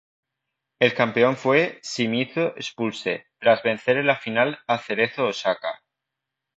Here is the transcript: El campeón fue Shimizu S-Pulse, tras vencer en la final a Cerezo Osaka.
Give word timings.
El 0.79 0.95
campeón 0.95 1.37
fue 1.37 1.79
Shimizu 1.83 2.53
S-Pulse, 2.57 3.27
tras 3.37 3.61
vencer 3.61 3.97
en 3.97 4.07
la 4.07 4.17
final 4.17 4.57
a 4.65 4.79
Cerezo 4.79 5.27
Osaka. 5.27 5.83